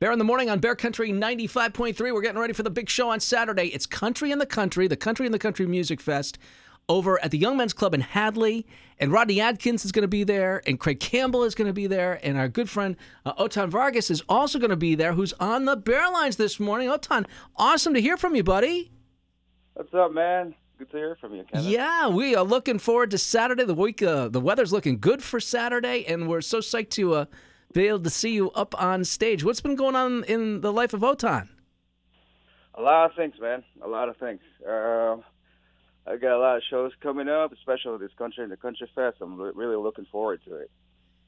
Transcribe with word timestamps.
Bear 0.00 0.12
in 0.12 0.20
the 0.20 0.24
morning 0.24 0.48
on 0.48 0.60
Bear 0.60 0.76
Country 0.76 1.10
95.3. 1.10 1.98
We're 1.98 2.20
getting 2.20 2.40
ready 2.40 2.52
for 2.52 2.62
the 2.62 2.70
big 2.70 2.88
show 2.88 3.10
on 3.10 3.18
Saturday. 3.18 3.66
It's 3.66 3.84
Country 3.84 4.30
in 4.30 4.38
the 4.38 4.46
Country, 4.46 4.86
the 4.86 4.96
Country 4.96 5.26
in 5.26 5.32
the 5.32 5.40
Country 5.40 5.66
Music 5.66 6.00
Fest 6.00 6.38
over 6.88 7.20
at 7.24 7.32
the 7.32 7.38
Young 7.38 7.56
Men's 7.56 7.72
Club 7.72 7.94
in 7.94 8.02
Hadley. 8.02 8.64
And 9.00 9.10
Rodney 9.10 9.40
Atkins 9.40 9.84
is 9.84 9.90
going 9.90 10.04
to 10.04 10.08
be 10.08 10.22
there, 10.22 10.62
and 10.68 10.78
Craig 10.78 11.00
Campbell 11.00 11.42
is 11.42 11.56
going 11.56 11.66
to 11.66 11.72
be 11.72 11.88
there, 11.88 12.20
and 12.22 12.38
our 12.38 12.46
good 12.46 12.70
friend 12.70 12.96
uh, 13.26 13.34
Otan 13.34 13.70
Vargas 13.70 14.08
is 14.08 14.22
also 14.28 14.60
going 14.60 14.70
to 14.70 14.76
be 14.76 14.94
there, 14.94 15.14
who's 15.14 15.32
on 15.40 15.64
the 15.64 15.74
Bear 15.74 16.08
Lines 16.12 16.36
this 16.36 16.60
morning. 16.60 16.88
Otan, 16.88 17.26
awesome 17.56 17.92
to 17.94 18.00
hear 18.00 18.16
from 18.16 18.36
you, 18.36 18.44
buddy. 18.44 18.92
What's 19.74 19.92
up, 19.94 20.12
man? 20.12 20.54
Good 20.78 20.92
to 20.92 20.96
hear 20.96 21.16
from 21.20 21.34
you, 21.34 21.42
Kevin. 21.42 21.68
Yeah, 21.68 22.06
we 22.06 22.36
are 22.36 22.44
looking 22.44 22.78
forward 22.78 23.10
to 23.10 23.18
Saturday. 23.18 23.64
The 23.64 23.74
week, 23.74 24.00
uh, 24.00 24.28
the 24.28 24.40
weather's 24.40 24.72
looking 24.72 25.00
good 25.00 25.24
for 25.24 25.40
Saturday, 25.40 26.04
and 26.06 26.28
we're 26.28 26.40
so 26.40 26.58
psyched 26.58 26.90
to 26.90 27.14
uh, 27.14 27.24
be 27.72 27.88
able 27.88 28.00
to 28.00 28.10
see 28.10 28.32
you 28.32 28.50
up 28.52 28.80
on 28.80 29.04
stage. 29.04 29.44
What's 29.44 29.60
been 29.60 29.76
going 29.76 29.96
on 29.96 30.24
in 30.24 30.60
the 30.60 30.72
life 30.72 30.94
of 30.94 31.00
Otan? 31.00 31.48
A 32.74 32.82
lot 32.82 33.10
of 33.10 33.16
things, 33.16 33.34
man. 33.40 33.64
A 33.82 33.88
lot 33.88 34.08
of 34.08 34.16
things. 34.16 34.40
Uh, 34.66 35.16
I 36.06 36.16
got 36.16 36.36
a 36.36 36.38
lot 36.38 36.56
of 36.56 36.62
shows 36.70 36.92
coming 37.02 37.28
up, 37.28 37.52
especially 37.52 37.98
this 37.98 38.16
country 38.16 38.42
and 38.42 38.52
the 38.52 38.56
country 38.56 38.88
fest. 38.94 39.18
I'm 39.20 39.38
really 39.38 39.76
looking 39.76 40.06
forward 40.10 40.40
to 40.46 40.56
it. 40.56 40.70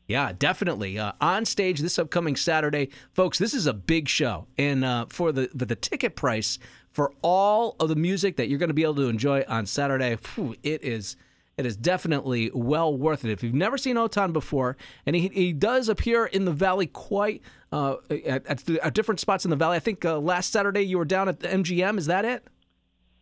Yeah, 0.07 0.33
definitely. 0.37 0.99
Uh, 0.99 1.13
on 1.21 1.45
stage 1.45 1.81
this 1.81 1.99
upcoming 1.99 2.35
Saturday, 2.35 2.89
folks. 3.13 3.39
This 3.39 3.55
is 3.55 3.67
a 3.67 3.73
big 3.73 4.09
show, 4.09 4.47
and 4.59 4.85
uh, 4.85 5.07
for 5.09 5.31
the 5.31 5.49
the 5.55 5.77
ticket 5.77 6.17
price 6.17 6.59
for 6.91 7.13
all 7.23 7.77
of 7.79 7.89
the 7.89 7.95
music 7.95 8.37
that 8.37 8.49
you're 8.49 8.59
going 8.59 8.71
to 8.71 8.75
be 8.75 8.83
able 8.83 8.97
to 8.97 9.09
enjoy 9.09 9.45
on 9.47 9.67
Saturday, 9.67 10.17
whew, 10.35 10.57
it 10.65 10.83
is 10.83 11.17
it 11.61 11.67
is 11.67 11.77
definitely 11.77 12.51
well 12.53 12.97
worth 12.97 13.25
it. 13.25 13.31
If 13.31 13.43
you've 13.43 13.55
never 13.55 13.79
seen 13.79 13.97
Otan 13.97 14.33
before, 14.33 14.77
and 15.07 15.15
he, 15.15 15.29
he 15.29 15.53
does 15.53 15.89
appear 15.89 16.27
in 16.27 16.45
the 16.45 16.53
valley 16.53 16.87
quite 16.87 17.43
uh, 17.71 17.97
at, 18.11 18.47
at, 18.47 18.69
at, 18.69 18.95
different 18.95 19.21
spots 19.21 19.45
in 19.45 19.51
the 19.51 19.57
valley. 19.57 19.77
I 19.77 19.81
think 19.81 20.05
uh, 20.05 20.19
last 20.19 20.53
Saturday 20.53 20.83
you 20.83 20.99
were 20.99 21.05
down 21.05 21.29
at 21.29 21.41
the 21.41 21.49
MGM. 21.49 21.99
Is 21.99 22.07
that 22.07 22.25
it? 22.25 22.45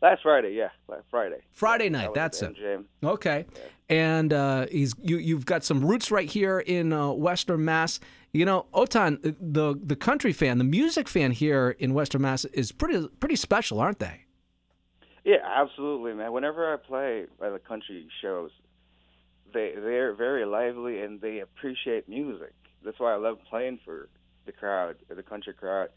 Last 0.00 0.22
Friday, 0.22 0.54
yeah, 0.54 0.68
last 0.86 1.04
Friday. 1.10 1.40
Friday 1.50 1.88
night, 1.88 2.14
that's 2.14 2.40
it. 2.40 2.54
MGM. 2.56 2.84
Okay, 3.02 3.44
yeah. 3.52 3.60
and 3.88 4.32
uh, 4.32 4.66
he's 4.70 4.94
you. 5.02 5.18
You've 5.18 5.44
got 5.44 5.64
some 5.64 5.84
roots 5.84 6.12
right 6.12 6.30
here 6.30 6.60
in 6.60 6.92
uh, 6.92 7.10
Western 7.10 7.64
Mass. 7.64 7.98
You 8.32 8.44
know, 8.44 8.66
Otan, 8.72 9.36
the 9.40 9.74
the 9.82 9.96
country 9.96 10.32
fan, 10.32 10.58
the 10.58 10.64
music 10.64 11.08
fan 11.08 11.32
here 11.32 11.74
in 11.80 11.94
Western 11.94 12.22
Mass 12.22 12.44
is 12.46 12.70
pretty 12.70 13.08
pretty 13.18 13.36
special, 13.36 13.80
aren't 13.80 13.98
they? 13.98 14.24
Yeah, 15.28 15.44
absolutely, 15.44 16.14
man. 16.14 16.32
Whenever 16.32 16.72
I 16.72 16.78
play 16.78 17.26
at 17.44 17.52
the 17.52 17.58
country 17.58 18.08
shows, 18.22 18.50
they 19.52 19.74
they're 19.76 20.14
very 20.14 20.46
lively 20.46 21.02
and 21.02 21.20
they 21.20 21.40
appreciate 21.40 22.08
music. 22.08 22.54
That's 22.82 22.98
why 22.98 23.12
I 23.12 23.16
love 23.16 23.36
playing 23.50 23.80
for 23.84 24.08
the 24.46 24.52
crowd, 24.52 24.96
the 25.14 25.22
country 25.22 25.52
crowd. 25.52 25.90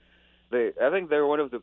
They, 0.52 0.74
I 0.82 0.90
think 0.90 1.10
they're 1.10 1.26
one 1.26 1.40
of 1.40 1.50
the 1.50 1.62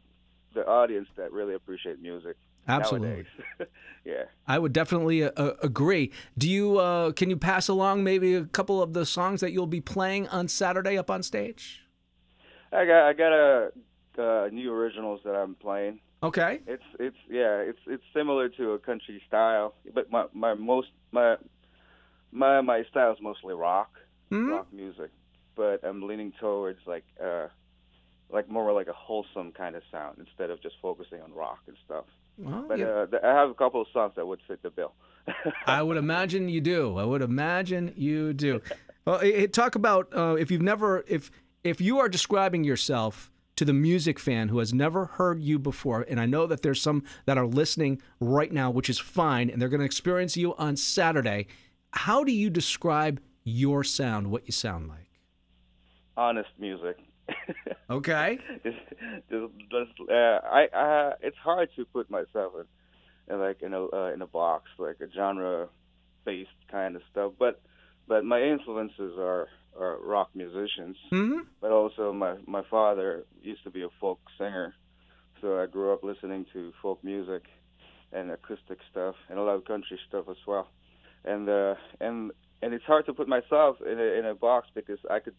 the 0.55 0.67
audience 0.67 1.09
that 1.19 1.31
really 1.31 1.53
appreciate 1.53 2.01
music. 2.01 2.37
Absolutely. 2.67 3.27
yeah. 4.07 4.25
I 4.47 4.59
would 4.59 4.73
definitely 4.73 5.25
uh, 5.25 5.33
uh, 5.37 5.53
agree. 5.63 6.11
Do 6.39 6.49
you 6.49 6.79
uh, 6.79 7.13
can 7.13 7.29
you 7.29 7.37
pass 7.37 7.69
along 7.69 8.03
maybe 8.03 8.35
a 8.35 8.47
couple 8.47 8.83
of 8.83 8.95
the 8.95 9.05
songs 9.05 9.43
that 9.43 9.53
you'll 9.53 9.67
be 9.67 9.83
playing 9.83 10.27
on 10.29 10.49
Saturday 10.49 10.97
up 10.97 11.11
on 11.11 11.23
stage? 11.23 11.83
I 12.73 12.87
got 12.87 13.09
I 13.09 13.13
got 13.13 13.33
a 13.35 13.73
uh, 14.19 14.49
new 14.51 14.73
originals 14.73 15.21
that 15.27 15.35
I'm 15.35 15.55
playing. 15.55 16.01
Okay. 16.23 16.61
It's 16.67 16.83
it's 16.99 17.17
yeah, 17.31 17.59
it's 17.59 17.79
it's 17.87 18.03
similar 18.15 18.49
to 18.51 18.73
a 18.73 18.79
country 18.79 19.23
style, 19.27 19.75
but 19.95 20.11
my 20.11 20.25
my 20.33 20.55
most 20.55 20.89
my 21.13 21.37
my 22.33 22.61
my 22.61 22.83
style 22.91 23.13
is 23.13 23.19
mostly 23.21 23.55
rock, 23.55 23.91
mm-hmm. 24.31 24.51
rock 24.51 24.73
music. 24.73 25.11
But 25.55 25.85
I'm 25.85 26.03
leaning 26.03 26.33
towards 26.41 26.81
like 26.87 27.05
uh 27.23 27.47
like 28.31 28.49
more 28.49 28.73
like 28.73 28.89
a 28.89 28.93
wholesome 28.93 29.53
kind 29.53 29.77
of 29.77 29.83
sound 29.93 30.19
instead 30.19 30.51
of 30.51 30.61
just 30.61 30.75
focusing 30.83 31.21
on 31.23 31.33
rock 31.33 31.61
and 31.69 31.77
stuff. 31.85 32.05
Well, 32.37 32.65
but 32.69 32.79
yeah. 32.79 32.87
uh, 32.87 33.07
I 33.23 33.35
have 33.35 33.51
a 33.51 33.55
couple 33.55 33.81
of 33.81 33.89
songs 33.93 34.13
that 34.17 34.27
would 34.27 34.41
fit 34.47 34.63
the 34.63 34.71
bill. 34.71 34.93
I 35.67 35.83
would 35.83 35.97
imagine 35.97 36.49
you 36.49 36.61
do. 36.61 36.97
I 36.97 37.05
would 37.05 37.23
imagine 37.23 37.93
you 37.97 38.33
do. 38.33 38.61
Well, 39.05 39.21
talk 39.53 39.75
about 39.75 40.15
uh, 40.15 40.37
if 40.39 40.51
you've 40.51 40.63
never 40.63 41.05
if 41.07 41.31
if 41.65 41.81
you 41.81 41.99
are 41.99 42.09
describing 42.09 42.65
yourself 42.65 43.31
to 43.59 43.65
the 43.65 43.73
music 43.73 44.21
fan 44.21 44.51
who 44.51 44.61
has 44.61 44.73
never 44.73 45.07
heard 45.07 45.41
you 45.41 45.59
before, 45.59 46.07
and 46.09 46.21
I 46.21 46.27
know 46.27 46.47
that 46.47 46.63
there's 46.63 46.81
some 46.81 47.03
that 47.27 47.37
are 47.37 47.45
listening 47.45 48.01
right 48.21 48.53
now, 48.53 48.71
which 48.71 48.89
is 48.89 49.01
fine, 49.01 49.51
and 49.51 49.61
they're 49.61 49.69
going 49.69 49.81
to 49.81 49.85
experience 49.85 50.37
you 50.37 50.55
on 50.55 50.77
Saturday. 50.77 51.49
How 51.91 52.23
do 52.23 52.31
you 52.31 52.51
describe 52.51 53.21
your 53.43 53.83
sound, 53.83 54.31
what 54.31 54.47
you 54.47 54.53
sound 54.53 54.87
like? 54.87 55.11
Honest 56.17 56.51
music. 56.57 56.99
okay. 57.91 58.39
just, 58.63 58.77
just, 59.29 59.53
just 59.73 60.09
uh, 60.09 60.15
I, 60.15 60.69
I, 60.73 61.13
it's 61.21 61.37
hard 61.39 61.69
to 61.75 61.85
put 61.87 62.09
myself 62.09 62.53
in, 62.61 63.35
in 63.35 63.41
like 63.41 63.61
in 63.61 63.75
a 63.75 63.87
uh, 63.93 64.13
in 64.15 64.23
a 64.23 64.29
box, 64.29 64.71
like 64.79 65.01
a 65.01 65.11
genre 65.13 65.69
based 66.25 66.51
kind 66.71 66.95
of 66.95 67.03
stuff. 67.11 67.33
But, 67.37 67.61
but 68.09 68.25
my 68.25 68.43
influences 68.43 69.19
are 69.19 69.49
uh, 69.81 69.99
rock 69.99 70.31
musicians, 70.35 70.97
mm-hmm. 71.13 71.41
but 71.61 71.71
also 71.71 72.13
my 72.13 72.37
my 72.47 72.63
father 72.71 73.25
used 73.43 73.63
to 73.65 73.71
be 73.71 73.83
a 73.83 73.89
folk 74.01 74.19
singer, 74.39 74.75
so 75.41 75.61
I 75.61 75.67
grew 75.67 75.93
up 75.93 76.03
listening 76.03 76.47
to 76.53 76.73
folk 76.83 77.05
music 77.05 77.45
and 78.13 78.31
acoustic 78.31 78.79
stuff 78.91 79.15
and 79.29 79.39
a 79.39 79.43
lot 79.43 79.53
of 79.53 79.65
country 79.65 80.01
stuff 80.09 80.25
as 80.29 80.37
well, 80.47 80.69
and 81.25 81.49
uh, 81.49 81.75
and 82.01 82.33
and 82.63 82.75
it's 82.75 82.85
hard 82.85 83.07
to 83.07 83.15
put 83.15 83.29
myself 83.29 83.77
in 83.81 84.01
a 84.01 84.19
in 84.19 84.25
a 84.25 84.35
box 84.35 84.69
because 84.75 84.99
I 85.11 85.21
could 85.21 85.37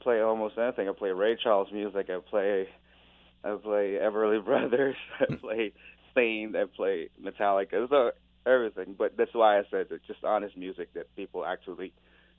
play 0.00 0.20
almost 0.20 0.58
anything. 0.58 0.88
I 0.88 0.92
play 0.92 1.10
Ray 1.10 1.36
Charles 1.42 1.68
music. 1.72 2.10
I 2.10 2.18
play 2.18 2.68
I 3.44 3.56
play 3.62 3.98
Everly 4.02 4.44
Brothers. 4.44 4.96
I 5.20 5.34
play 5.36 5.72
Staind. 6.10 6.56
I 6.56 6.64
play 6.64 7.08
Metallica. 7.22 7.88
So 7.88 8.12
everything. 8.46 8.94
But 8.96 9.16
that's 9.16 9.34
why 9.34 9.58
I 9.58 9.62
said 9.70 9.86
it's 9.90 10.06
just 10.06 10.24
honest 10.24 10.56
music 10.56 10.92
that 10.94 11.14
people 11.16 11.44
actually 11.44 11.92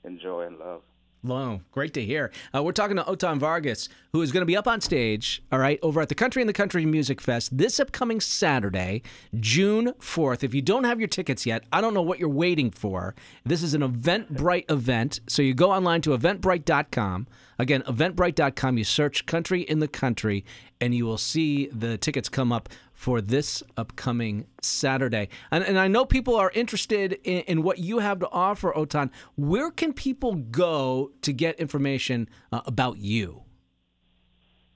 enjoy 0.04 0.42
and 0.42 0.58
love. 0.58 0.82
Wow, 1.24 1.62
great 1.72 1.94
to 1.94 2.04
hear. 2.04 2.30
Uh, 2.54 2.62
we're 2.62 2.72
talking 2.72 2.96
to 2.98 3.02
Otan 3.02 3.38
Vargas, 3.38 3.88
who 4.12 4.20
is 4.20 4.30
going 4.30 4.42
to 4.42 4.46
be 4.46 4.58
up 4.58 4.68
on 4.68 4.82
stage, 4.82 5.42
all 5.50 5.58
right, 5.58 5.78
over 5.80 6.02
at 6.02 6.10
the 6.10 6.14
Country 6.14 6.42
in 6.42 6.46
the 6.46 6.52
Country 6.52 6.84
Music 6.84 7.18
Fest 7.18 7.56
this 7.56 7.80
upcoming 7.80 8.20
Saturday, 8.20 9.00
June 9.40 9.94
4th. 9.98 10.44
If 10.44 10.52
you 10.52 10.60
don't 10.60 10.84
have 10.84 11.00
your 11.00 11.08
tickets 11.08 11.46
yet, 11.46 11.64
I 11.72 11.80
don't 11.80 11.94
know 11.94 12.02
what 12.02 12.18
you're 12.18 12.28
waiting 12.28 12.70
for. 12.70 13.14
This 13.42 13.62
is 13.62 13.72
an 13.72 13.80
Eventbrite 13.80 14.70
event. 14.70 15.20
So 15.26 15.40
you 15.40 15.54
go 15.54 15.72
online 15.72 16.02
to 16.02 16.10
eventbrite.com. 16.10 17.26
Again, 17.58 17.82
eventbrite.com, 17.82 18.76
you 18.76 18.84
search 18.84 19.24
Country 19.24 19.62
in 19.62 19.78
the 19.78 19.88
Country, 19.88 20.44
and 20.78 20.94
you 20.94 21.06
will 21.06 21.16
see 21.16 21.68
the 21.68 21.96
tickets 21.96 22.28
come 22.28 22.52
up 22.52 22.68
for 22.94 23.20
this 23.20 23.62
upcoming 23.76 24.46
Saturday. 24.62 25.28
And, 25.50 25.64
and 25.64 25.78
I 25.78 25.88
know 25.88 26.06
people 26.06 26.36
are 26.36 26.50
interested 26.54 27.18
in, 27.24 27.40
in, 27.40 27.62
what 27.62 27.78
you 27.78 27.98
have 27.98 28.20
to 28.20 28.28
offer, 28.30 28.72
Otan. 28.72 29.10
Where 29.36 29.70
can 29.70 29.92
people 29.92 30.34
go 30.34 31.10
to 31.22 31.32
get 31.32 31.58
information 31.60 32.28
uh, 32.52 32.62
about 32.66 32.98
you? 32.98 33.42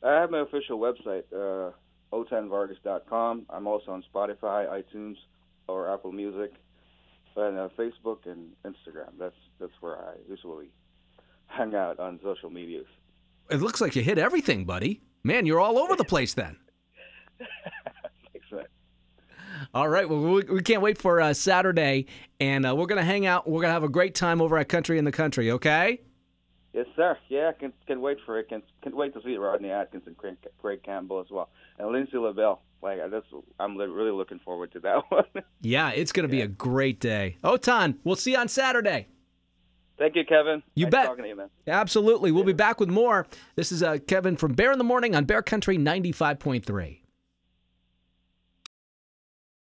I 0.02 0.12
have 0.12 0.30
my 0.30 0.40
official 0.40 0.78
website, 0.78 1.24
uh, 1.32 1.72
otanvargas.com. 2.12 3.46
I'm 3.50 3.66
also 3.66 3.92
on 3.92 4.04
Spotify, 4.12 4.68
iTunes, 4.68 5.16
or 5.68 5.92
Apple 5.92 6.12
Music, 6.12 6.52
and 7.36 7.58
uh, 7.58 7.68
Facebook 7.78 8.26
and 8.26 8.50
Instagram. 8.64 9.10
That's 9.18 9.34
that's 9.60 9.72
where 9.80 9.96
I 9.96 10.14
usually 10.28 10.70
hang 11.46 11.74
out 11.74 11.98
on 11.98 12.20
social 12.22 12.50
medias. 12.50 12.86
It 13.50 13.60
looks 13.60 13.80
like 13.80 13.96
you 13.96 14.02
hit 14.02 14.18
everything, 14.18 14.64
buddy. 14.64 15.00
Man, 15.24 15.46
you're 15.46 15.60
all 15.60 15.78
over 15.78 15.96
the 15.96 16.04
place 16.14 16.34
then. 16.34 16.56
All 19.74 19.88
right. 19.88 20.08
Well, 20.08 20.20
we, 20.20 20.42
we 20.44 20.62
can't 20.62 20.82
wait 20.82 20.98
for 20.98 21.20
uh, 21.20 21.34
Saturday, 21.34 22.06
and 22.40 22.66
uh, 22.66 22.74
we're 22.74 22.86
going 22.86 22.98
to 22.98 23.04
hang 23.04 23.26
out. 23.26 23.46
We're 23.46 23.60
going 23.60 23.68
to 23.68 23.74
have 23.74 23.84
a 23.84 23.88
great 23.88 24.14
time 24.14 24.40
over 24.40 24.56
at 24.58 24.68
Country 24.68 24.98
in 24.98 25.04
the 25.04 25.12
Country, 25.12 25.50
okay? 25.52 26.00
Yes, 26.72 26.86
sir. 26.96 27.16
Yeah, 27.28 27.52
can 27.52 27.72
can 27.86 28.00
wait 28.00 28.18
for 28.24 28.38
it. 28.38 28.48
Can 28.48 28.62
can 28.82 28.94
wait 28.94 29.14
to 29.14 29.22
see 29.22 29.36
Rodney 29.36 29.70
Atkins 29.70 30.02
and 30.06 30.16
Craig, 30.16 30.36
Craig 30.60 30.82
Campbell 30.84 31.20
as 31.20 31.26
well, 31.30 31.48
and 31.78 31.88
Lindsay 31.90 32.18
LaBelle. 32.18 32.60
Like 32.82 33.00
I 33.00 33.08
that's, 33.08 33.26
I'm 33.58 33.76
really 33.76 34.10
looking 34.12 34.38
forward 34.38 34.72
to 34.72 34.80
that 34.80 35.02
one. 35.08 35.24
yeah, 35.60 35.90
it's 35.90 36.12
going 36.12 36.28
to 36.28 36.30
be 36.30 36.42
a 36.42 36.46
great 36.46 37.00
day. 37.00 37.36
Otan, 37.42 37.96
we'll 38.04 38.16
see 38.16 38.32
you 38.32 38.38
on 38.38 38.48
Saturday. 38.48 39.08
Thank 39.98 40.14
you, 40.14 40.24
Kevin. 40.24 40.62
You 40.76 40.84
nice 40.84 40.92
bet. 40.92 41.06
Talking 41.06 41.24
to 41.24 41.28
you, 41.30 41.36
man. 41.36 41.50
Absolutely. 41.66 42.30
We'll 42.30 42.44
be 42.44 42.52
back 42.52 42.78
with 42.78 42.88
more. 42.88 43.26
This 43.56 43.72
is 43.72 43.82
uh, 43.82 43.98
Kevin 44.06 44.36
from 44.36 44.52
Bear 44.52 44.70
in 44.70 44.78
the 44.78 44.84
Morning 44.84 45.16
on 45.16 45.24
Bear 45.24 45.42
Country 45.42 45.76
95.3. 45.76 47.00